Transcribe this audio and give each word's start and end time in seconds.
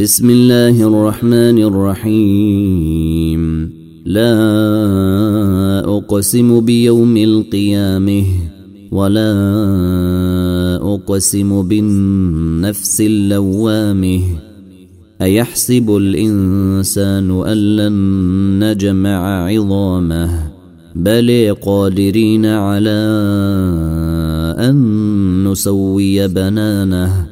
بسم 0.00 0.30
الله 0.30 0.88
الرحمن 0.88 1.58
الرحيم. 1.62 3.42
لا 4.06 4.34
أقسم 5.84 6.60
بيوم 6.60 7.16
القيامة 7.16 8.24
ولا 8.92 9.32
أقسم 10.82 11.68
بالنفس 11.68 13.00
اللوامة. 13.00 14.20
أيحسب 15.22 15.96
الإنسان 15.96 17.42
أن 17.46 17.76
لن 17.76 17.94
نجمع 18.64 19.46
عظامه؟ 19.46 20.52
بل 20.96 21.56
قادرين 21.62 22.46
على 22.46 23.00
أن 24.58 25.48
نسوي 25.48 26.28
بنانه. 26.28 27.31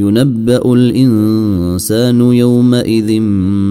ينبأ 0.00 0.72
الإنسان 0.72 2.20
يومئذ 2.20 3.18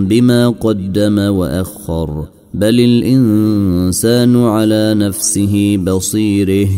بما 0.09 0.49
قدم 0.49 1.17
وأخر 1.19 2.27
بل 2.53 2.79
الإنسان 2.79 4.35
على 4.35 4.93
نفسه 4.93 5.77
بصيره 5.77 6.69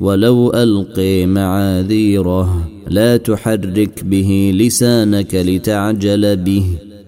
ولو 0.00 0.50
ألقي 0.50 1.26
معاذيره 1.26 2.68
لا 2.88 3.16
تحرك 3.16 4.04
به 4.04 4.52
لسانك 4.54 5.34
لتعجل 5.34 6.36
به. 6.36 6.64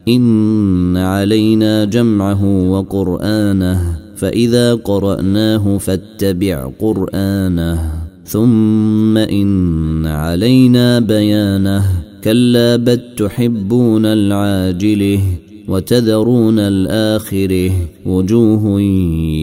إن 0.09 0.97
علينا 0.97 1.85
جمعه 1.85 2.71
وقرآنه 2.71 3.99
فإذا 4.17 4.75
قرأناه 4.75 5.79
فاتبع 5.79 6.71
قرآنه. 6.81 8.08
ثم 8.29 9.19
إن 9.19 10.07
علينا 10.07 10.99
بيانه. 10.99 11.85
كلا 12.25 12.77
بل 12.77 13.01
تحبون 13.17 14.07
العاجله 14.07 15.21
وتذرون 15.69 16.59
الآخره. 16.59 17.71
وجوه 18.07 18.81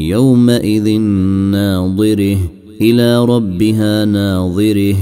يومئذ 0.07 0.99
ناظره 1.51 2.37
إلى 2.81 3.25
ربها 3.25 4.05
ناظره. 4.05 4.95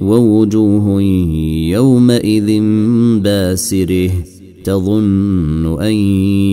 ووجوه 0.00 1.02
يومئذ 1.70 2.60
باسره. 3.20 4.10
تظن 4.64 5.82
أن 5.82 5.92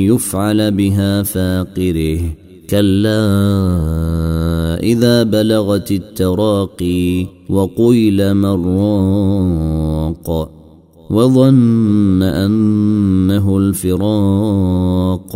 يفعل 0.03 0.71
بها 0.71 1.23
فاقره. 1.23 2.19
كلا 2.69 4.36
إذا 4.88 5.23
بلغت 5.23 5.91
التراقي 5.91 7.25
وقيل 7.49 8.33
مراق 8.33 10.27
وظن 11.09 12.23
أنه 12.23 13.58
الفراق 13.58 15.33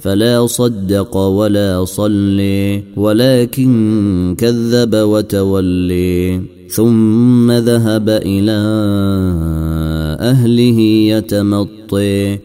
فلا 0.00 0.46
صدق 0.46 1.16
ولا 1.16 1.84
صلي 1.84 2.82
ولكن 2.96 4.34
كذب 4.38 4.94
وتولي 4.94 6.40
ثم 6.68 7.52
ذهب 7.52 8.08
إلى 8.08 8.58
أهله 10.24 10.80
يتمطي. 10.80 12.38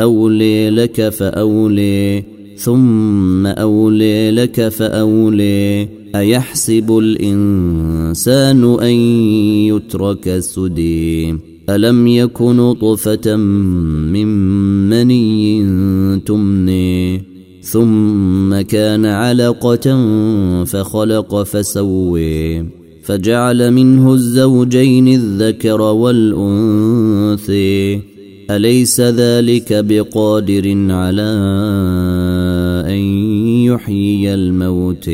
أولي 0.00 0.70
لك 0.70 1.08
فأولي 1.08 2.24
ثم 2.56 3.46
أولي 3.46 4.30
لك 4.30 4.68
فأولي. 4.68 5.88
أيحسب 6.16 6.98
الإنسان 6.98 8.76
أن 8.80 8.94
يترك 9.68 10.38
سدي؟ 10.38 11.36
ألم 11.70 12.06
يكن 12.06 12.72
طفة 12.72 13.36
من 13.36 14.26
مني 14.88 16.20
تمني؟ 16.20 17.22
ثم 17.62 18.60
كان 18.60 19.06
علقة 19.06 20.14
فخلق 20.64 21.42
فسوي. 21.42 22.83
فجعل 23.04 23.70
منه 23.70 24.14
الزوجين 24.14 25.08
الذكر 25.08 25.80
والانثي 25.80 27.34
أليس 28.50 29.00
ذلك 29.00 29.72
بقادر 29.72 30.92
على 30.92 31.22
أن 32.86 32.98
يحيي 33.64 34.34
الموت 34.34 35.10